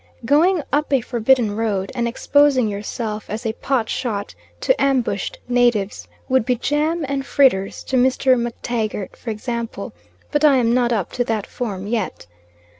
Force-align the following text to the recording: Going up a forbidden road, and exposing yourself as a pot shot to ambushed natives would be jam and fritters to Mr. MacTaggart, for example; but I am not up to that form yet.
Going 0.25 0.63
up 0.73 0.91
a 0.91 0.99
forbidden 1.01 1.55
road, 1.55 1.91
and 1.93 2.07
exposing 2.07 2.67
yourself 2.67 3.29
as 3.29 3.45
a 3.45 3.53
pot 3.53 3.87
shot 3.87 4.33
to 4.61 4.81
ambushed 4.81 5.37
natives 5.47 6.07
would 6.27 6.43
be 6.43 6.55
jam 6.55 7.05
and 7.07 7.23
fritters 7.23 7.83
to 7.83 7.97
Mr. 7.97 8.35
MacTaggart, 8.35 9.15
for 9.15 9.29
example; 9.29 9.93
but 10.31 10.43
I 10.43 10.57
am 10.57 10.73
not 10.73 10.91
up 10.91 11.11
to 11.11 11.23
that 11.25 11.45
form 11.45 11.85
yet. 11.85 12.25